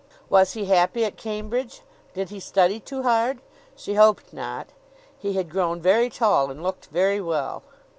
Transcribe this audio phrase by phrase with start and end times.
[0.31, 1.81] Was he happy at Cambridge?
[2.15, 3.37] Did he study too hard?
[3.75, 4.69] She hoped not.
[5.19, 7.61] He had grown very tall, and looked very well.